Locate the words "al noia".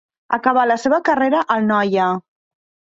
1.59-2.11